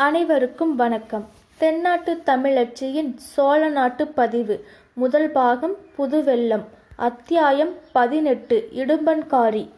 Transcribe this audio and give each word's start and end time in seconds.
அனைவருக்கும் 0.00 0.76
வணக்கம். 0.76 1.28
தென்னாட்டு 1.56 2.22
தமிழச்சியின் 2.26 3.14
சோழ 3.16 3.68
நாட்டு 3.68 4.06
பதிவு. 4.06 4.64
முதல் 4.92 5.30
பாகம் 5.30 5.74
புதுவெள்ளம். 5.98 6.64
அத்தியாயம் 6.96 7.72
பதினெட்டு. 7.92 8.68
இடும்பன்காரி. 8.76 9.68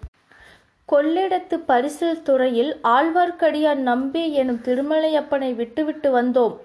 கொள்ளிடத்து 0.92 1.54
பரிசில் 1.66 2.22
துறையில் 2.22 2.76
ஆழ்வார்க்கடியான் 2.84 3.74
நம்பி 3.74 4.32
எனும் 4.32 4.60
திருமலையப்பனை 4.64 5.54
விட்டுவிட்டு 5.54 6.22
வந்தோம். 6.22 6.56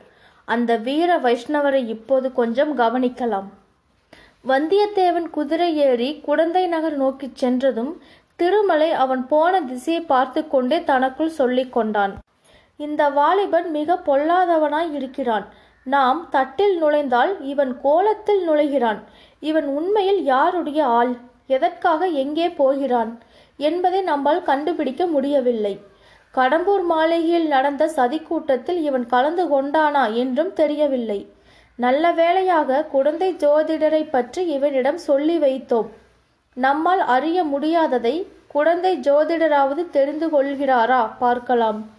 அந்த 0.46 0.76
வீர 0.76 1.18
வைஷ்ணவரை 1.18 1.88
இப்போது 1.88 2.34
கொஞ்சம் 2.34 2.78
கவனிக்கலாம். 2.78 3.50
வந்தியத்தேவன் 4.48 5.30
குதிரை 5.30 5.78
ஏறி 5.78 6.20
குடந்தை 6.20 6.68
நகர் 6.68 6.98
நோக்கிச் 6.98 7.36
சென்றதும் 7.36 8.02
திருமலை 8.36 8.92
அவன் 8.92 9.28
போன 9.28 9.62
திசையை 9.62 10.04
பார்த்து 10.04 10.48
கொண்டே 10.48 10.84
தனக்குள் 10.84 11.30
சொல்லிக் 11.30 11.74
கொண்டான். 11.74 12.16
இந்த 12.78 13.10
வாலிபன் 13.10 13.70
மிக 13.70 14.00
பொல்லாதவனாய் 14.06 14.92
இருக்கிறான். 14.92 15.46
நாம் 15.84 16.28
தட்டில் 16.30 16.78
நுழைந்தால் 16.78 17.46
இவன் 17.46 17.82
கோலத்தில் 17.82 18.50
நுழைகிறான். 18.50 19.00
இவன் 19.40 19.66
உண்மையில் 19.66 20.24
யாருடைய 20.24 20.86
ஆள்? 20.86 21.16
எதற்காக 21.48 22.06
எங்கே 22.06 22.50
போகிறான்? 22.50 23.20
என்பதை 23.58 24.02
நம்மால் 24.02 24.44
கண்டுபிடிக்க 24.44 25.06
முடியவில்லை. 25.06 25.80
கடம்பூர் 26.34 26.84
மாளிகையில் 26.84 27.48
நடந்த 27.48 27.92
சதிக்கூட்டத்தில் 27.96 28.78
இவன் 28.78 29.06
கலந்து 29.06 29.44
கொண்டானா 29.46 30.14
என்றும் 30.14 30.54
தெரியவில்லை. 30.54 31.34
நல்ல 31.76 32.12
வேளையாக 32.12 32.84
குழந்தை 32.84 33.34
ஜோதிடரை 33.34 34.10
பற்றி 34.10 34.46
இவனிடம் 34.46 34.98
சொல்லி 34.98 35.38
வைத்தோம். 35.38 35.88
நம்மால் 36.54 37.00
அறிய 37.00 37.44
முடியாததை 37.44 38.28
குழந்தை 38.48 38.98
ஜோதிடராவது 38.98 39.90
தெரிந்து 39.90 40.28
கொள்கிறாரா? 40.28 41.10
பார்க்கலாம். 41.20 41.95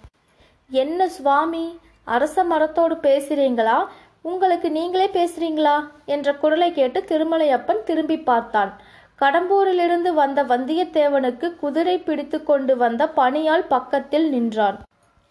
என்ன 0.71 1.09
சுவாமி 1.09 1.79
அரச 2.05 2.45
மரத்தோடு 2.45 2.95
பேசுறீங்களா? 2.95 3.85
உங்களுக்கு 4.23 4.71
நீங்களே 4.71 5.07
பேசுறீங்களா? 5.07 5.89
என்ற 6.05 6.35
குரலை 6.35 6.73
கேட்டு 6.73 7.01
திருமலையப்பன் 7.01 7.83
திரும்பி 7.83 8.19
பார்த்தான். 8.19 8.81
கடம்பூரிலிருந்து 9.21 10.15
வந்த 10.15 10.45
வந்தியத்தேவனுக்கு 10.45 11.57
குதிரை 11.57 11.99
பிடித்து 11.99 12.43
கொண்டு 12.43 12.77
வந்த 12.77 13.11
பணியால் 13.17 13.67
பக்கத்தில் 13.69 14.29
நின்றான். 14.29 14.79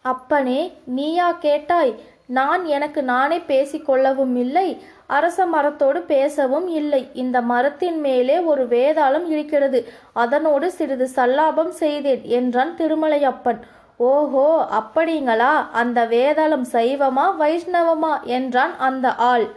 அப்பனே 0.02 0.74
நீயா 0.86 1.32
கேட்டாய்? 1.32 2.00
நான் 2.26 2.66
எனக்கு 2.66 3.04
நானே 3.04 3.38
பேசிக்கொள்ளவும் 3.38 4.36
இல்லை 4.36 4.82
அரச 5.08 5.46
மரத்தோடு 5.46 6.02
பேசவும் 6.02 6.68
இல்லை. 6.68 7.10
இந்த 7.14 7.42
மரத்தின் 7.42 8.00
மேலே 8.00 8.40
ஒரு 8.40 8.68
வேதாளம் 8.68 9.28
இருக்கிறது. 9.28 9.88
அதனோடு 10.14 10.72
சிறிது 10.72 11.10
சல்லாபம் 11.16 11.70
செய்தேன் 11.70 12.22
என்றான் 12.24 12.76
திருமலையப்பன். 12.78 13.60
ஓஹோ 13.98 14.68
அப்படிங்களா? 14.72 15.72
அந்த 15.72 16.06
வேதாளம் 16.06 16.66
சைவமா 16.72 17.28
வைஷ்ணவமா? 17.40 18.24
என்றான் 18.24 18.78
அந்த 18.78 19.16
ஆள். 19.16 19.50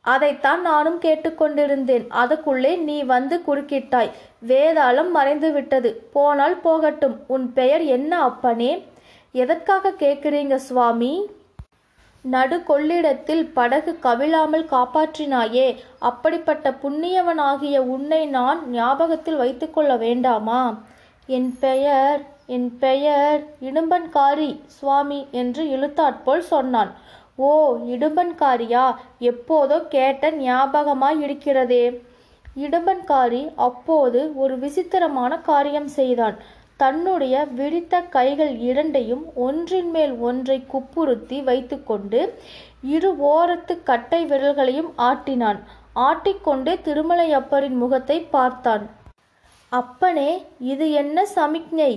அதைத்தான் 0.00 0.60
நானும் 0.60 1.00
கேட்டுக்கொண்டிருந்தேன். 1.00 2.06
அதுக்குள்ளே 2.08 2.76
நீ 2.76 3.02
வந்து 3.02 3.42
குறுக்கிட்டாய். 3.46 4.10
வேதாளம் 4.48 5.10
மறைந்து 5.10 5.52
விட்டது 5.52 6.08
போனால் 6.12 6.56
போகட்டும். 6.56 7.20
உன் 7.26 7.52
பெயர் 7.52 7.82
என்ன 7.82 8.22
அப்பனே? 8.22 8.86
எதற்காக 9.32 9.90
கேட்குறீங்க 9.90 10.54
சுவாமி? 10.54 11.30
நடு 12.22 12.62
கொள்ளிடத்தில் 12.62 13.52
படகு 13.52 13.98
கவிழாமல் 14.02 14.66
காப்பாற்றினாயே. 14.70 15.76
அப்படிப்பட்ட 15.98 16.70
புண்ணியவனாகிய 16.70 17.78
உன்னை 17.78 18.26
நான் 18.26 18.70
ஞாபகத்தில் 18.70 19.36
வைத்துக்கொள்ள 19.36 19.96
வேண்டாமா? 19.96 20.78
என் 21.26 21.58
பெயர் 21.60 22.20
என் 22.46 22.78
பெயர் 22.78 23.40
இடும்பன்காரி 23.60 24.60
சுவாமி 24.66 25.26
என்று 25.30 25.68
இழுத்தாற்போல் 25.68 26.40
சொன்னான். 26.40 26.90
ஓ 27.36 27.76
இடும்பன்காரியா? 27.76 28.94
எப்போதோ 29.20 29.88
கேட்ட 29.88 30.30
ஞாபகமாய் 30.30 31.20
இருக்கிறதே. 31.20 32.02
இடும்பன்காரி 32.56 33.52
அப்போது 33.56 34.32
ஒரு 34.36 34.58
விசித்திரமான 34.58 35.38
காரியம் 35.40 35.88
செய்தான். 35.88 36.36
தன்னுடைய 36.76 37.44
விரித்த 37.44 38.00
கைகள் 38.00 38.58
இரண்டையும் 38.58 39.24
ஒன்றின் 39.34 39.90
மேல் 39.90 40.14
ஒன்றை 40.18 40.64
குப்புறுத்தி 40.72 41.44
வைத்துக்கொண்டு 41.44 42.38
இரு 42.82 43.12
ஓரத்து 43.12 43.82
கட்டை 43.82 44.24
விரல்களையும் 44.24 44.92
ஆட்டினான். 44.96 45.60
ஆட்டிக்கொண்டே 45.96 46.74
திருமலையப்பரின் 46.84 47.76
முகத்தை 47.76 48.20
பார்த்தான். 48.20 49.00
அப்பனே 49.78 50.30
இது 50.72 50.86
என்ன 51.02 51.24
சமிக்ஞை? 51.36 51.92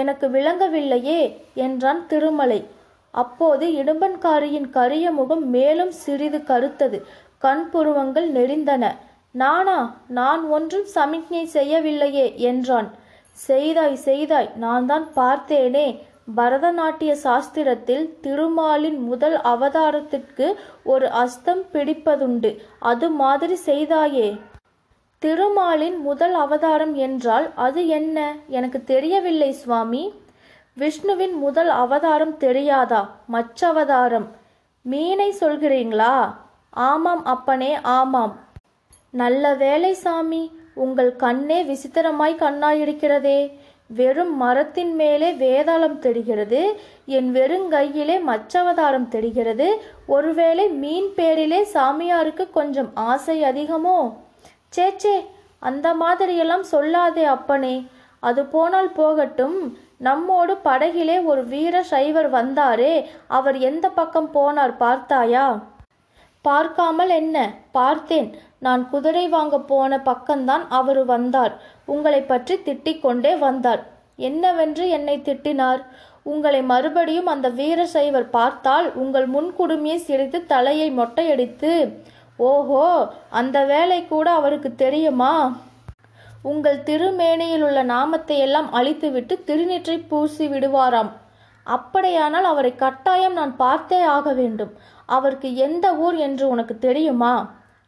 எனக்கு 0.00 0.26
விளங்கவில்லையே 0.28 1.20
என்றான் 1.66 2.02
திருமலை. 2.06 2.60
அப்போது 3.14 3.66
இடும்பன்காரியின் 3.80 4.68
கரிய 4.70 5.10
முகம் 5.10 5.44
மேலும் 5.56 5.92
சிறிது 6.02 6.40
கருத்தது. 6.50 6.98
கண் 7.38 7.64
புருவங்கள் 7.70 8.28
நெறிந்தன 8.32 8.84
நானா? 9.34 9.78
நான் 10.18 10.42
ஒன்றும் 10.56 10.86
சமிக்ஞை 10.96 11.44
செய்யவில்லையே 11.56 12.26
என்றான். 12.50 12.88
செய்தாய் 13.38 13.98
செய்தாய் 14.08 14.50
நான் 14.64 14.86
தான் 14.86 15.06
பார்த்தேனே. 15.16 15.88
பரதநாட்டிய 16.36 17.12
சாஸ்திரத்தில் 17.24 18.04
திருமாலின் 18.24 18.98
முதல் 19.10 19.36
அவதாரத்திற்கு 19.52 20.46
ஒரு 20.92 21.06
அஸ்தம் 21.22 21.64
பிடிப்பதுண்டு. 21.72 22.50
அது 22.90 23.08
மாதிரி 23.22 23.56
செய்தாயே. 23.66 24.28
திருமாலின் 25.18 25.98
முதல் 25.98 26.34
அவதாரம் 26.34 26.94
என்றால் 26.94 27.52
அது 27.54 27.86
என்ன? 27.86 28.36
எனக்கு 28.48 28.84
தெரியவில்லை 28.84 29.52
சுவாமி. 29.52 30.12
விஷ்ணுவின் 30.74 31.32
முதல் 31.32 31.68
அவதாரம் 31.68 32.36
தெரியாதா? 32.36 33.16
மச்சவதாரம். 33.32 34.26
மீனை 34.82 35.34
சொல்கிறீங்களா? 35.40 36.34
ஆமாம் 36.70 37.24
அப்பனே 37.24 37.80
ஆமாம். 37.80 38.38
நல்ல 39.10 39.54
வேலை 39.54 39.94
சாமி. 39.94 40.50
உங்கள் 40.74 41.16
கண்ணே 41.16 41.64
விசித்திரமாய் 41.64 42.34
கண்ணாயிருக்கிறதே. 42.34 43.58
வெறும் 43.86 44.36
மரத்தின் 44.36 44.94
மேலே 44.94 45.32
வேதாளம் 45.32 45.98
தெரிகிறது. 45.98 46.80
என் 47.06 47.34
வெறுங்கையிலே 47.34 48.20
மச்சவதாரம் 48.26 49.08
தெரிகிறது. 49.08 49.82
ஒருவேளை 50.06 50.68
மீன் 50.68 51.14
பேரிலே 51.14 51.68
சாமியாருக்கு 51.72 52.50
கொஞ்சம் 52.50 52.90
ஆசை 52.94 53.42
அதிகமோ? 53.42 54.26
சேச்சே 54.76 55.16
அந்த 55.58 55.94
மாதிரியெல்லாம் 55.94 56.64
சொல்லாதே 56.72 57.24
அப்பனே. 57.24 57.86
அது 58.20 58.44
போனால் 58.44 58.90
போகட்டும். 58.92 59.78
நம்மோடு 59.98 60.54
படகிலே 60.64 61.24
ஒரு 61.24 61.46
வீர 61.46 61.82
சைவர் 61.82 62.28
வந்தாரே. 62.32 63.04
அவர் 63.26 63.56
எந்த 63.58 63.86
பக்கம் 63.88 64.28
போனார் 64.34 64.74
பார்த்தாயா? 64.76 65.46
பார்க்காமல் 66.40 67.08
என்ன? 67.08 67.36
பார்த்தேன். 67.72 68.28
நான் 68.58 68.88
குதிரை 68.88 69.28
வாங்க 69.28 69.60
போன 69.60 69.96
பக்கம்தான் 69.96 70.64
அவர் 70.68 71.04
வந்தார். 71.04 71.54
உங்களை 71.84 72.20
பற்றி 72.22 72.54
திட்டிக் 72.64 73.00
கொண்டே 73.00 73.34
வந்தார். 73.34 73.82
என்னவென்று 74.16 74.88
என்னை 74.88 75.18
திட்டினார்? 75.18 75.82
உங்களை 76.22 76.62
மறுபடியும் 76.62 77.26
அந்த 77.26 77.48
வீர 77.48 77.86
சைவர் 77.86 78.30
பார்த்தால் 78.30 78.94
உங்கள் 78.94 79.28
முன்குடுமியை 79.30 79.96
சிரித்து 79.96 80.46
தலையை 80.46 80.88
மொட்டையடித்து 80.98 81.72
ஓஹோ 82.38 82.82
அந்த 83.38 83.58
வேலை 83.64 84.00
கூட 84.06 84.26
அவருக்கு 84.30 84.70
தெரியுமா? 84.74 85.32
உங்கள் 86.42 86.82
திருமேனியில் 86.88 87.64
உள்ள 87.68 87.80
நாமத்தை 87.82 88.36
எல்லாம் 88.38 88.68
அழித்துவிட்டு 88.72 89.34
திருநீற்றை 89.48 89.96
பூசி 90.10 90.46
விடுவாராம். 90.48 91.10
அப்படியானால் 91.66 92.44
அவரை 92.44 92.72
கட்டாயம் 92.74 93.32
நான் 93.32 93.54
பார்த்தே 93.56 94.00
ஆக 94.16 94.32
வேண்டும். 94.32 94.70
அவருக்கு 95.16 95.48
எந்த 95.66 95.86
ஊர் 96.04 96.16
என்று 96.26 96.44
உனக்கு 96.48 96.78
தெரியுமா? 96.78 97.34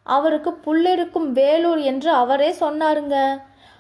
அவருக்கு 0.07 0.51
புல்லிருக்கும் 0.67 1.29
வேலூர் 1.39 1.81
என்று 1.91 2.11
அவரே 2.23 2.51
சொன்னாருங்க. 2.61 3.17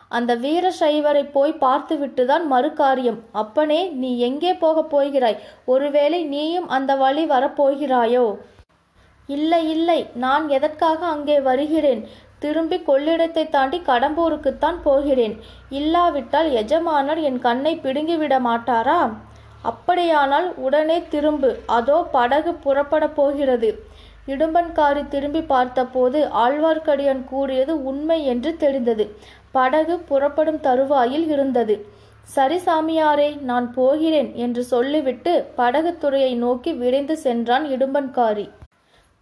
அந்த 0.09 0.33
வீரசைவரை 0.37 1.25
போய் 1.33 1.53
பார்த்துவிட்டு 1.65 2.23
தான் 2.27 2.45
மறுகாரியம். 2.53 3.21
அப்பனே 3.43 3.81
நீ 4.03 4.19
எங்கே 4.29 4.55
போகப் 4.55 4.91
போகிறாய்? 4.91 5.39
ஒருவேளை 5.65 6.21
நீயும் 6.25 6.69
அந்த 6.69 6.95
வழி 6.97 7.25
வரப்போகிறாயோ? 7.35 8.25
இல்லை 9.37 9.63
இல்லை 9.75 10.01
நான் 10.25 10.45
எதற்காக 10.57 11.01
அங்கே 11.15 11.37
வருகிறேன்? 11.49 12.03
திரும்பி 12.45 12.77
கொள்ளிடத்தை 12.89 13.45
தாண்டி 13.55 13.79
கடம்பூருக்குத்தான் 13.89 14.79
போகிறேன். 14.87 15.35
இல்லாவிட்டால் 15.79 16.49
எஜமானர் 16.61 17.21
என் 17.29 17.41
கண்ணை 17.47 17.73
பிடுங்கிவிட 17.85 18.37
மாட்டாரா? 18.49 19.01
அப்படியானால் 19.71 20.49
உடனே 20.67 20.99
திரும்பு. 21.15 21.51
அதோ 21.79 21.99
படகு 22.17 22.53
புறப்பட 22.65 23.07
போகிறது. 23.19 23.71
இடும்பன்காரி 24.33 25.03
திரும்பி 25.15 25.43
பார்த்தபோது 25.53 26.19
ஆழ்வார்க்கடியான் 26.45 27.23
கூறியது 27.33 27.75
உண்மை 27.91 28.19
என்று 28.33 28.51
தெரிந்தது. 28.65 29.05
படகு 29.57 29.95
புறப்படும் 30.11 30.61
தருவாயில் 30.67 31.27
இருந்தது. 31.35 31.77
சரி 32.37 32.59
சாமியாரே 32.67 33.29
நான் 33.51 33.67
போகிறேன் 33.79 34.31
என்று 34.45 34.63
சொல்லிவிட்டு 34.73 35.33
படகு 35.59 35.93
துறையை 36.03 36.33
நோக்கி 36.45 36.73
விரைந்து 36.83 37.17
சென்றான் 37.27 37.65
இடும்பன்காரி. 37.77 38.47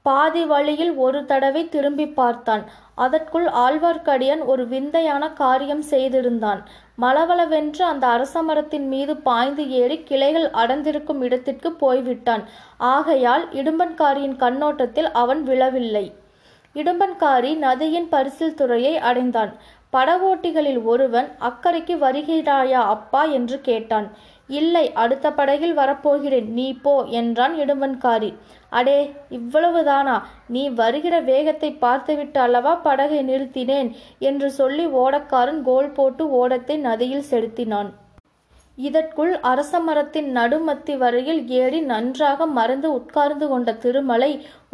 பாதி 0.02 0.44
வழியில் 0.44 0.94
ஒரு 0.94 1.24
தடவை 1.24 1.68
திரும்பி 1.68 2.06
பார்த்தான். 2.06 2.62
அதற்குள் 2.94 3.44
ஆழ்வார்க்கடியான் 3.44 4.44
ஒரு 4.44 4.68
விந்தையான 4.68 5.32
காரியம் 5.32 5.82
செய்திருந்தான். 5.82 6.60
மளவளவென்று 7.00 7.82
அந்த 7.82 8.06
அரசமரத்தின் 8.06 8.86
மீது 8.88 9.16
பாய்ந்து 9.16 9.70
ஏறி 9.70 10.02
கிளைகள் 10.02 10.50
அடர்ந்திருக்கும் 10.50 11.20
இடத்திற்கு 11.20 11.72
போய்விட்டான். 11.72 12.44
ஆகையால் 12.78 13.48
இடும்பன்காரியின் 13.52 14.36
கண்ணோட்டத்தில் 14.36 15.10
அவன் 15.12 15.42
விழவில்லை. 15.42 16.14
இடும்பன்காரி 16.74 17.56
நதியின் 17.56 18.08
பரிசில் 18.08 18.54
துறையை 18.54 18.96
அடைந்தான். 18.98 19.52
படகோட்டிகளில் 19.92 20.82
ஒருவன் 20.82 21.28
அக்கறைக்கு 21.40 21.94
வருகிறாயா 22.06 22.82
அப்பா? 22.94 23.24
என்று 23.24 23.60
கேட்டான். 23.60 24.08
இல்லை 24.48 24.84
அடுத்த 25.02 25.26
படகில் 25.32 25.74
வரப்போகிறேன். 25.74 26.48
நீ 26.58 26.66
போ 26.84 26.94
என்றான் 27.20 27.54
இடுமன்காரி 27.54 28.30
அடே 28.70 28.98
இவ்வளவுதானா? 29.30 30.16
நீ 30.48 30.62
வருகிற 30.80 31.20
வேகத்தை 31.20 31.70
பார்த்துவிட்டு 31.84 32.40
அல்லவா 32.40 32.74
படகை 32.74 33.22
நிறுத்தினேன்? 33.22 33.90
என்று 34.18 34.50
சொல்லி 34.50 34.86
ஓடக்காரன் 35.04 35.62
கோல் 35.62 35.90
போட்டு 35.90 36.24
ஓடத்தை 36.40 36.76
நதியில் 36.78 37.30
செலுத்தினான். 37.30 37.90
இதற்குள் 38.78 39.32
அரச 39.50 39.78
மரத்தின் 39.80 40.28
நடுமத்தி 40.36 40.94
வரையில் 40.96 41.40
ஏறி 41.60 41.80
நன்றாக 41.92 42.46
மறந்து 42.58 42.88
உட்கார்ந்து 42.92 43.46
கொண்ட 43.48 43.72
திருமலை 43.84 44.30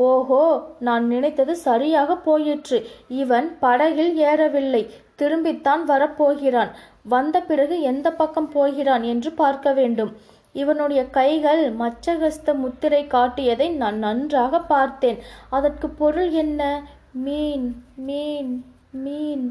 ஓஹோ 0.08 0.42
நான் 0.78 1.04
நினைத்தது 1.06 1.54
சரியாக 1.56 2.16
போயிற்று. 2.16 2.78
இவன் 3.08 3.48
படகில் 3.60 4.12
ஏறவில்லை. 4.30 4.82
திரும்பித்தான் 5.22 5.84
வரப்போகிறான். 5.92 6.72
வந்த 7.08 7.40
பிறகு 7.40 7.80
எந்த 7.80 8.12
பக்கம் 8.12 8.48
போகிறான் 8.48 9.02
என்று 9.02 9.32
பார்க்க 9.32 9.72
வேண்டும். 9.72 10.12
இவனுடைய 10.52 11.10
கைகள் 11.10 11.76
மச்சகஸ்த 11.76 12.54
முத்திரை 12.54 13.06
காட்டியதை 13.06 13.68
நான் 13.76 13.98
நன்றாக 13.98 14.60
பார்த்தேன். 14.60 15.18
அதற்கு 15.50 15.88
பொருள் 15.88 16.30
என்ன? 16.30 16.82
மீன் 17.12 17.84
மீன் 17.96 18.64
மீன். 18.90 19.44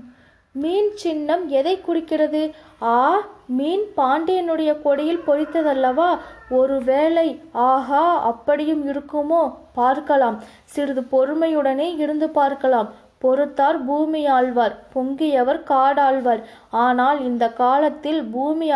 மீன் 0.51 0.89
சின்னம் 0.95 1.49
எதை 1.49 1.81
குறிக்கிறது? 1.81 2.41
ஆ 2.81 2.95
மீன் 3.47 3.85
பாண்டியனுடைய 3.97 4.81
கொடியில் 4.81 5.23
பொறித்ததல்லவா? 5.27 6.09
ஒருவேளை 6.49 7.41
ஆஹா 7.51 8.03
அப்படியும் 8.21 8.83
இருக்குமோ? 8.87 9.41
பார்க்கலாம். 9.73 10.37
சிறிது 10.63 11.01
பொறுமையுடனே 11.01 11.97
இருந்து 11.97 12.29
பார்க்கலாம். 12.29 12.89
பொறுத்தார் 13.23 13.77
பூமி 13.85 14.21
ஆழ்வார் 14.37 14.75
பொங்கியவர் 14.95 15.59
காடாழ்வார். 15.71 16.41
ஆனால் 16.85 17.19
இந்த 17.29 17.45
காலத்தில் 17.61 18.21
பூமி 18.23 18.69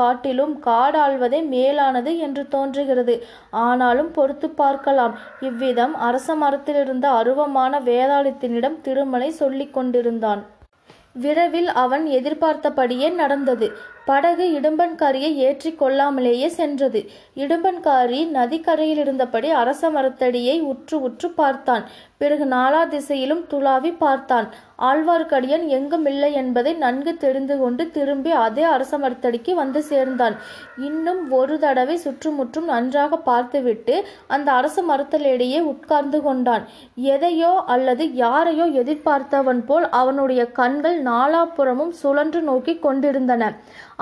காட்டிலும் 0.00 0.54
காடாழ்வதே 0.66 1.40
மேலானது 1.48 2.14
என்று 2.18 2.44
தோன்றுகிறது. 2.48 3.16
ஆனாலும் 3.50 4.10
பொறுத்து 4.10 4.50
பார்க்கலாம். 4.62 5.14
இவ்விதம் 5.40 5.94
அரச 6.08 6.34
மரத்திலிருந்த 6.34 7.06
அருவமான 7.20 7.80
வேதாளத்தினிடம் 7.90 8.80
திருமலை 8.80 9.30
சொல்லிக் 9.30 9.74
கொண்டிருந்தான். 9.74 10.42
விரைவில் 11.22 11.68
அவன் 11.82 12.04
எதிர்பார்த்தபடியே 12.18 13.08
நடந்தது. 13.08 13.66
படகு 14.06 14.44
இடும்பன்காரியை 14.58 15.30
ஏற்றி 15.46 15.70
கொள்ளாமலேயே 15.72 16.48
சென்றது. 16.58 17.00
இடும்பன்காரி 17.36 18.20
நதிக்கரையில் 18.38 19.02
இருந்தபடி 19.04 19.50
அரச 19.62 19.90
மரத்தடியை 19.90 20.56
உற்று 20.72 20.96
உற்று 21.00 21.30
பார்த்தான். 21.30 21.84
பிறகு 22.18 22.44
நாலா 22.46 22.80
திசையிலும் 22.88 23.44
துளாவி 23.52 23.90
பார்த்தான். 23.98 24.46
ஆழ்வார்க்கடியான் 24.88 25.64
எங்கும் 25.76 26.06
இல்லை 26.06 26.28
என்பதை 26.32 26.72
நன்கு 26.74 27.12
தெரிந்து 27.16 27.54
கொண்டு 27.58 27.82
திரும்பி 27.90 28.30
அதே 28.44 28.64
அரச 28.74 28.98
மரத்தடிக்கு 28.98 29.52
வந்து 29.54 29.80
சேர்ந்தான். 29.82 30.36
இன்னும் 30.88 31.20
ஒரு 31.30 31.56
தடவை 31.58 31.96
சுற்றுமுற்றும் 31.96 32.64
நன்றாக 32.64 33.18
பார்த்துவிட்டு 33.30 33.94
அந்த 34.26 34.48
அரச 34.52 34.84
மரத்தடியிடையே 34.90 35.60
உட்கார்ந்து 35.72 36.20
கொண்டான். 36.22 36.64
எதையோ 37.14 37.52
அல்லது 37.66 38.06
யாரையோ 38.24 38.66
எதிர்பார்த்தவன் 38.82 39.62
போல் 39.70 39.88
அவனுடைய 40.00 40.44
கண்கள் 40.60 40.98
நாலாபுறமும் 41.02 41.94
சுழன்று 42.02 42.42
நோக்கி 42.50 42.76
கொண்டிருந்தன. 42.78 43.52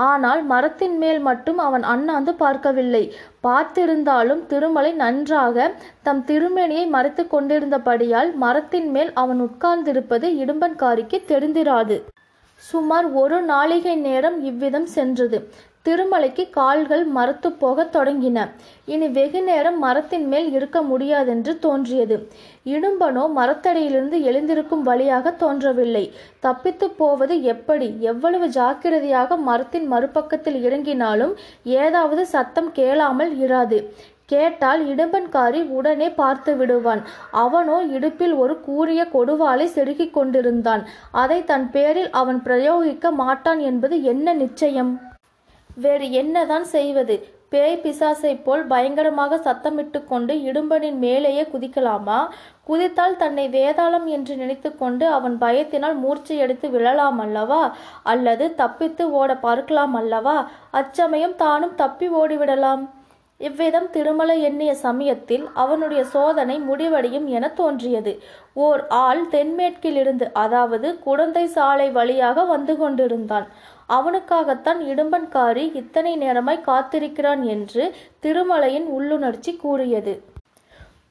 ஆனால் 0.02 0.42
மரத்தின் 0.50 0.96
மேல் 1.02 1.20
மட்டும் 1.28 1.58
அவன் 1.66 1.84
அண்ணாந்து 1.92 2.32
பார்க்கவில்லை. 2.42 3.02
பார்த்திருந்தாலும் 3.46 4.42
திருமலை 4.50 4.92
நன்றாக 5.02 5.66
தம் 6.02 6.22
திருமேனியை 6.28 6.84
மறைத்து 6.94 7.24
கொண்டிருந்தபடியால் 7.26 8.30
மரத்தின் 8.44 8.88
மேல் 8.94 9.12
அவன் 9.22 9.42
உட்கார்ந்திருப்பது 9.46 10.28
இடும்பன்காரிக்கு 10.42 11.20
தெரிந்திராது. 11.32 11.98
சுமார் 12.62 13.06
ஒரு 13.20 13.36
நாளிகை 13.44 13.94
நேரம் 14.06 14.38
இவ்விதம் 14.50 14.88
சென்றது. 14.96 15.38
திருமலைக்கு 15.86 16.50
கால்கள் 16.50 17.04
மரத்து 17.04 17.52
போகத் 17.52 17.96
தொடங்கின. 17.96 18.48
இனி 18.84 19.08
வெகு 19.08 19.42
நேரம் 19.42 19.78
மரத்தின் 19.78 20.26
மேல் 20.26 20.52
இருக்க 20.52 20.82
முடியாதென்று 20.82 21.58
தோன்றியது. 21.58 22.28
இடும்பனோ 22.64 23.24
மரத்தடியிலிருந்து 23.36 24.20
எழுந்திருக்கும் 24.22 24.82
வழியாக 24.82 25.30
தோன்றவில்லை. 25.30 26.12
தப்பித்து 26.40 26.90
போவது 26.90 27.42
எப்படி? 27.42 27.96
எவ்வளவு 28.00 28.48
ஜாக்கிரதையாக 28.48 29.36
மரத்தின் 29.36 29.92
மறுபக்கத்தில் 29.92 30.58
இறங்கினாலும் 30.66 31.34
ஏதாவது 31.64 32.26
சத்தம் 32.26 32.72
கேளாமல் 32.72 33.34
இராது. 33.38 33.80
கேட்டால் 34.26 34.82
இடும்பன்காரி 34.86 35.68
உடனே 35.68 36.10
பார்த்து 36.10 36.56
விடுவான். 36.56 37.02
அவனோ 37.30 37.82
இடுப்பில் 37.82 38.34
ஒரு 38.34 38.60
கூறிய 38.60 39.06
கொடுவாளை 39.12 39.64
செருகிக் 39.64 40.14
கொண்டிருந்தான். 40.14 40.84
அதை 41.10 41.44
தன் 41.44 41.70
பேரில் 41.70 42.10
அவன் 42.10 42.42
பிரயோகிக்க 42.44 43.12
மாட்டான் 43.12 43.58
என்பது 43.58 44.02
என்ன 44.02 44.32
நிச்சயம்? 44.32 44.92
வேறு 45.84 46.06
என்னதான் 46.20 46.64
செய்வது? 46.76 47.16
பேய் 47.52 47.80
பிசாசை 47.82 48.32
போல் 48.42 48.62
பயங்கரமாக 48.66 49.36
சத்தமிட்டு 49.36 50.00
கொண்டு 50.04 50.34
இடும்பனின் 50.50 50.98
மேலேயே 51.04 51.44
குதிக்கலாமா? 51.52 52.18
குதித்தால் 52.68 53.16
தன்னை 53.16 53.46
வேதாளம் 53.48 54.06
என்று 54.16 54.34
நினைத்து 54.36 54.70
கொண்டு 54.76 55.06
அவன் 55.08 55.36
பயத்தினால் 55.40 55.96
மூர்ச்சையடித்து 56.04 56.68
விழலாம் 56.70 57.18
அல்லவா? 57.18 57.62
அல்லது 58.02 58.46
தப்பித்து 58.54 59.06
ஓட 59.10 59.36
பார்க்கலாம் 59.46 59.94
அல்லவா? 59.94 60.38
அச்சமயம் 60.70 61.36
தானும் 61.36 61.74
தப்பி 61.74 62.08
ஓடிவிடலாம். 62.20 62.84
இவ்விதம் 63.40 63.86
திருமலை 63.90 64.34
எண்ணிய 64.42 64.72
சமயத்தில் 64.86 65.44
அவனுடைய 65.54 66.02
சோதனை 66.04 66.56
முடிவடையும் 66.60 67.26
என 67.36 67.48
தோன்றியது. 67.60 68.12
ஓர் 68.64 68.80
ஆள் 69.04 69.22
தென்மேற்கிலிருந்து 69.30 70.26
அதாவது 70.32 70.88
குடந்தை 70.98 71.44
சாலை 71.56 71.88
வழியாக 71.90 72.44
வந்து 72.44 72.74
கொண்டிருந்தான். 72.76 73.46
அவனுக்காகத்தான் 73.96 74.80
இடும்பன்காரி 74.90 75.64
இத்தனை 75.80 76.12
நேரமாய் 76.24 76.66
காத்திருக்கிறான் 76.70 77.42
என்று 77.54 77.84
திருமலையின் 78.24 78.88
உள்ளுணர்ச்சி 78.96 79.54
கூறியது. 79.64 80.14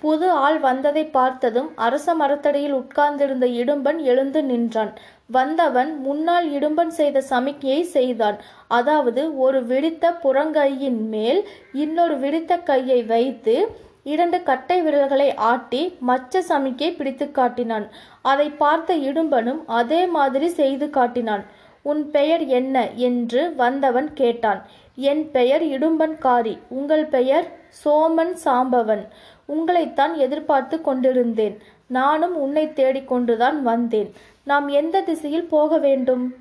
புது 0.04 0.28
ஆள் 0.44 0.58
வந்ததை 0.66 1.04
பார்த்ததும் 1.16 1.70
அரச 1.86 2.14
மரத்தடியில் 2.20 2.76
உட்கார்ந்திருந்த 2.81 3.46
இடும்பன் 3.62 4.00
எழுந்து 4.12 4.42
நின்றான். 4.44 4.92
வந்தவன் 5.38 5.92
முன்னால் 6.06 6.48
இடும்பன் 6.58 6.94
செய்த 7.00 7.24
சமிக்கையை 7.31 7.81
செய்தான். 7.96 8.38
அதாவது 8.78 9.24
ஒரு 9.46 9.60
விரித்த 9.72 10.14
புறங்கையின் 10.24 11.02
மேல் 11.14 11.42
இன்னொரு 11.84 12.16
விரித்த 12.24 12.62
கையை 12.70 13.00
வைத்து 13.14 13.56
இரண்டு 14.04 14.38
கட்டை 14.44 14.78
விரல்களை 14.82 15.30
ஆட்டி 15.50 15.82
மச்ச 16.10 16.42
சமிக்கை 16.50 16.89
பிடித்து 16.98 17.25
காட்டினான். 17.32 17.86
அதை 18.32 18.48
பார்த்த 18.63 18.96
இடும்பனும் 19.10 19.62
அதே 19.80 20.01
மாதிரி 20.18 20.48
செய்து 20.60 20.88
காட்டினான். 20.98 21.44
உன் 21.81 22.12
பெயர் 22.12 22.45
என்ன? 22.45 22.89
என்று 22.91 23.55
வந்தவன் 23.55 24.13
கேட்டான். 24.13 24.65
என் 24.95 25.31
பெயர் 25.31 25.63
இடும்பன்காரி 25.63 26.57
உங்கள் 26.67 27.05
பெயர் 27.05 27.51
சோமன் 27.86 28.38
சாம்பவன். 28.45 29.07
உங்களைத்தான் 29.48 30.15
எதிர்பார்த்து 30.15 30.81
கொண்டிருந்தேன். 30.81 31.62
நானும் 31.88 32.38
உன்னை 32.38 32.67
தேடிக்கொண்டுதான் 32.67 33.62
வந்தேன். 33.62 34.13
நாம் 34.43 34.67
எந்த 34.67 35.01
திசையில் 35.01 35.48
போக 35.48 35.77
வேண்டும்? 35.77 36.33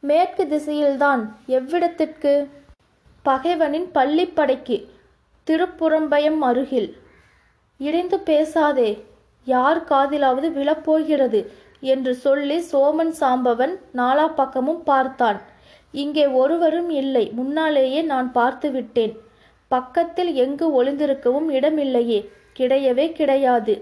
மேற்கு 0.00 0.44
திசையில்தான். 0.44 1.20
எவ்விடத்திற்கு? 1.48 2.46
பகைவனின் 3.24 3.88
பள்ளிப்படைக்கு. 3.94 4.86
திருப்புறம்பயம் 5.46 6.38
அருகில். 6.38 6.96
இடிந்து 7.78 8.18
பேசாதே. 8.18 9.04
யார் 9.44 9.84
காதிலாவது 9.84 10.52
விழப்போகிறது? 10.52 11.46
என்று 11.80 12.12
சொல்லி 12.24 12.58
சோமன் 12.72 13.14
சாம்பவன் 13.20 13.74
நாலா 14.00 14.26
பக்கமும் 14.34 14.82
பார்த்தான். 14.82 15.38
இங்கே 15.94 16.26
ஒருவரும் 16.40 16.90
இல்லை 17.02 17.24
முன்னாலேயே 17.38 18.02
நான் 18.02 18.28
பார்த்து 18.32 18.70
விட்டேன். 18.70 19.14
பக்கத்தில் 19.70 20.30
எங்கு 20.34 20.66
ஒளிந்திருக்கவும் 20.78 21.48
இடமில்லையே 21.58 22.20
கிடையவே 22.58 23.06
கிடையாது. 23.12 23.74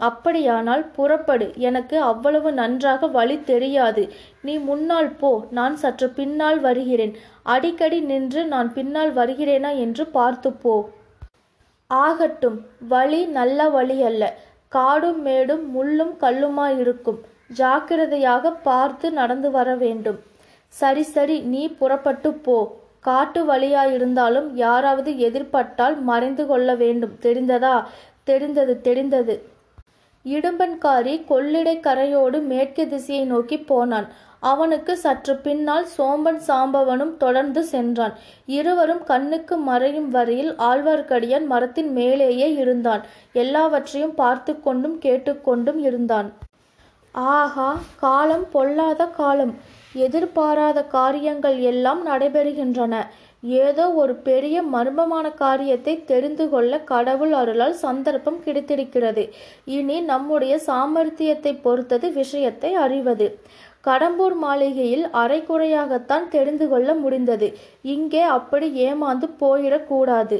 அப்படியானால் 0.00 0.82
புறப்படு 0.96 1.46
எனக்கு 1.68 1.96
அவ்வளவு 2.10 2.48
நன்றாக 2.52 3.08
வழி 3.16 3.36
தெரியாது. 3.50 4.02
நீ 4.42 4.54
முன்னால் 4.68 5.10
போ 5.20 5.30
நான் 5.50 5.76
சற்று 5.76 6.08
பின்னால் 6.10 6.60
வருகிறேன். 6.60 7.12
அடிக்கடி 7.42 8.00
நின்று 8.10 8.42
நான் 8.44 8.70
பின்னால் 8.72 9.12
வருகிறேனா 9.20 9.70
என்று 9.84 10.06
பார்த்து 10.16 10.50
போ. 10.64 10.74
ஆகட்டும் 11.90 12.58
வழி 12.88 13.20
நல்ல 13.38 13.68
வழி 13.68 13.98
அல்ல 14.02 14.24
காடும் 14.74 15.20
மேடும் 15.22 15.64
முள்ளும் 15.72 16.12
கல்லுமாயிருக்கும். 16.20 17.20
ஜாக்கிரதையாக 17.60 18.50
பார்த்து 18.68 19.06
நடந்து 19.18 19.48
வர 19.56 19.70
வேண்டும். 19.82 20.18
சரி 20.80 21.02
சரி 21.14 21.36
நீ 21.52 21.62
புறப்பட்டு 21.80 22.30
போ. 22.46 22.58
காட்டு 23.06 23.40
வழியாயிருந்தாலும் 23.46 24.48
யாராவது 24.54 25.10
எதிர்பட்டால் 25.28 25.96
மறைந்து 26.10 26.44
கொள்ள 26.46 26.74
வேண்டும். 26.82 27.14
தெரிந்ததா? 27.22 27.74
தெரிந்தது 28.30 28.74
தெரிந்தது. 28.80 29.34
இடும்பன்காரி 30.24 31.14
கொள்ளிடை 31.30 31.74
கரையோடு 31.80 32.38
மேற்கு 32.50 32.82
திசையை 32.88 33.24
நோக்கி 33.24 33.58
போனான். 33.70 34.08
அவனுக்கு 34.50 34.92
சற்று 34.96 35.34
பின்னால் 35.46 35.86
சோம்பன் 35.96 36.40
சாம்பவனும் 36.46 37.16
தொடர்ந்து 37.16 37.62
சென்றான். 37.64 38.14
இருவரும் 38.58 39.02
கண்ணுக்கு 39.04 39.56
மறையும் 39.70 40.08
வரையில் 40.08 40.52
ஆழ்வார்க்கடியான் 40.68 41.46
மரத்தின் 41.46 41.90
மேலேயே 41.92 42.48
இருந்தான். 42.54 43.02
எல்லாவற்றையும் 43.44 44.14
பார்த்து 44.14 44.54
கொண்டும் 44.60 44.96
கேட்டுக்கொண்டும் 44.98 45.80
இருந்தான். 45.88 46.30
ஆஹா 47.14 47.70
காலம் 48.04 48.46
பொல்லாத 48.50 49.06
காலம். 49.20 49.54
எதிர்பாராத 50.06 50.84
காரியங்கள் 50.96 51.58
எல்லாம் 51.72 52.02
நடைபெறுகின்றன. 52.06 52.94
ஏதோ 53.42 53.84
ஒரு 53.90 54.14
பெரிய 54.28 54.56
மர்மமான 54.62 55.26
காரியத்தை 55.34 55.94
தெரிந்து 56.04 56.44
கொள்ள 56.48 56.78
கடவுள் 56.92 57.32
அருளால் 57.32 57.76
சந்தர்ப்பம் 57.84 58.38
கிடைத்திருக்கிறது. 58.44 59.24
இனி 59.76 59.96
நம்முடைய 60.00 60.54
சாமர்த்தியத்தை 60.66 61.52
பொறுத்தது 61.62 62.08
விஷயத்தை 62.12 62.70
அறிவது. 62.74 63.28
கடம்பூர் 63.86 64.36
மாளிகையில் 64.44 65.04
அரைக்குறையாகத்தான் 65.12 66.26
தெரிந்து 66.28 66.68
கொள்ள 66.68 66.94
முடிந்தது. 66.94 67.48
இங்கே 67.94 68.22
அப்படி 68.38 68.68
ஏமாந்து 68.88 69.28
போயிடக்கூடாது. 69.40 70.38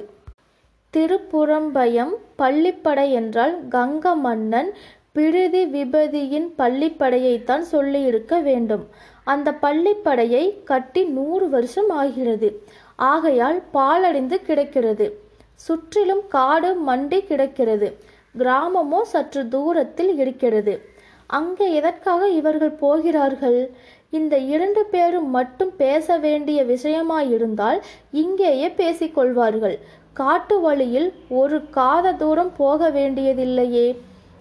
திருப்புறம்பயம் 0.95 2.15
பள்ளிப்படை 2.39 3.07
என்றால் 3.21 3.55
கங்க 3.69 4.15
மன்னன் 4.17 4.71
பிரிதி 5.13 5.63
விபதியின் 5.73 6.47
பள்ளிப்படையைத்தான் 6.59 7.65
சொல்லியிருக்க 7.73 8.39
வேண்டும். 8.41 8.85
அந்த 9.25 9.49
பள்ளிப்படையை 9.65 10.45
கட்டி 10.65 11.03
நூறு 11.17 11.47
வருஷம் 11.49 11.91
ஆகிறது. 12.03 12.49
ஆகையால் 12.97 13.63
பாலடைந்து 13.73 14.43
கிடக்கிறது. 14.43 15.21
சுற்றிலும் 15.55 16.23
காடு 16.29 16.77
மண்டி 16.87 17.21
கிடக்கிறது. 17.27 17.99
கிராமமோ 18.37 19.05
சற்று 19.05 19.49
தூரத்தில் 19.49 20.19
இருக்கிறது. 20.19 20.91
அங்கே 21.27 21.75
எதற்காக 21.75 22.29
இவர்கள் 22.29 22.71
போகிறார்கள்? 22.71 23.71
இந்த 24.11 24.39
இரண்டு 24.39 24.85
பேரும் 24.85 25.31
மட்டும் 25.31 25.77
பேச 25.77 26.17
வேண்டிய 26.19 26.65
விஷயமாயிருந்தால் 26.65 27.81
இங்கேயே 28.11 28.69
பேசிக்கொள்வார்கள் 28.69 29.79
காட்டு 30.13 30.61
வழியில் 30.61 31.13
ஒரு 31.29 31.71
காத 31.71 32.13
தூரம் 32.13 32.53
போக 32.57 32.91
வேண்டியதில்லையே. 32.91 33.97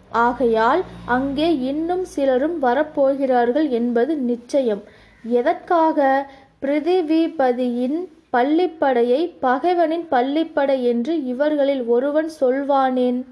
ஆகையால் 0.09 0.81
அங்கே 1.05 1.57
இன்னும் 1.57 2.05
சிலரும் 2.05 2.61
வரப்போகிறார்கள் 2.63 3.69
என்பது 3.69 4.15
நிச்சயம். 4.17 4.83
எதற்காக? 5.23 6.29
பிரிதிவிபதியின் 6.61 7.99
பள்ளிப்படையை 8.33 9.21
பகைவனின் 9.41 10.05
பள்ளிப்படை 10.11 10.83
என்று 10.83 11.23
இவர்களில் 11.23 11.83
ஒருவன் 11.85 12.29
சொல்வானேன்? 12.41 13.25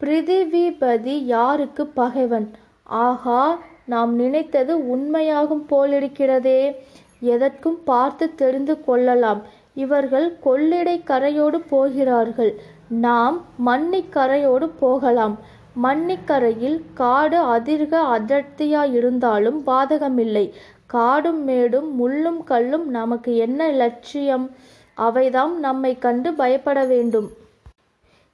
பிரிதிவிபதி 0.00 1.14
யாருக்கு 1.24 1.86
பகைவன்? 1.86 2.50
ஆகா 2.82 3.58
நாம் 3.84 4.14
நினைத்தது 4.14 4.78
உண்மையாகும் 4.78 5.64
போலிருக்கிறதே. 5.70 6.76
எதற்கும் 7.20 7.78
பார்த்து 7.84 8.34
தெரிந்து 8.34 8.84
கொள்ளலாம். 8.84 9.42
இவர்கள் 9.74 10.36
கொள்ளிடை 10.44 11.02
கரையோடு 11.04 11.58
போகிறார்கள். 11.68 12.60
நாம் 12.88 13.44
மன்னிக்கரையோடு 13.66 14.70
போகலாம். 14.78 15.38
மன்னிக்கரையில் 15.82 16.80
காடு 16.94 17.38
அதிர்க 17.44 17.94
அடர்த்தியாயிருந்தாலும் 18.16 19.58
பாதகமில்லை 19.66 20.52
காடும் 20.86 21.44
மேடும் 21.44 21.88
முள்ளும் 22.00 22.44
கல்லும் 22.44 22.86
நமக்கு 22.88 23.36
என்ன 23.36 23.68
லட்சியம்? 23.68 24.50
அவைதாம் 24.96 25.58
நம்மை 25.58 25.98
கண்டு 25.98 26.34
பயப்பட 26.34 26.84
வேண்டும். 26.84 27.28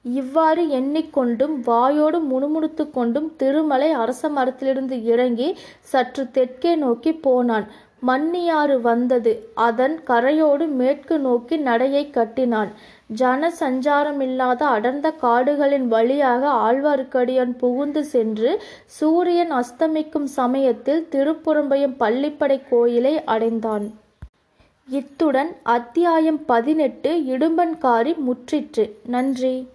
இவ்வாறு 0.05 0.63
எண்ணிக்கொண்டும் 0.79 1.55
வாயோடு 1.65 2.19
முணுமுணுத்து 2.31 2.91
கொண்டும் 2.91 3.35
திருமலை 3.35 3.91
அரச 3.91 4.29
மரத்திலிருந்து 4.29 5.03
இறங்கி 5.03 5.57
சற்று 5.79 6.31
தெற்கே 6.31 6.75
நோக்கி 6.75 7.13
போனான். 7.13 7.67
மன்னியாறு 8.07 8.81
வந்தது. 8.81 9.33
அதன் 9.53 9.99
கரையோடு 10.07 10.67
மேற்கு 10.67 11.19
நோக்கி 11.19 11.57
நடையை 11.57 12.09
கட்டினான். 12.09 12.71
ஜன 13.13 13.51
சஞ்சாரமில்லாத 13.59 14.63
அடர்ந்த 14.63 15.11
காடுகளின் 15.11 15.87
வழியாக 15.87 16.43
ஆழ்வார்க்கடியான் 16.47 17.57
புகுந்து 17.57 18.03
சென்று 18.03 18.63
சூரியன் 18.85 19.51
அஸ்தமிக்கும் 19.51 20.23
சமயத்தில் 20.23 21.07
திருப்புறம்பயம் 21.11 21.95
பள்ளிப்படை 21.99 22.61
கோயிலை 22.69 23.23
அடைந்தான். 23.23 23.85
இத்துடன் 24.89 25.51
அத்தியாயம் 25.63 26.45
பதினெட்டு 26.45 27.11
இடும்பன்காரி 27.27 28.15
முற்றிற்று. 28.27 28.91
நன்றி. 29.05 29.67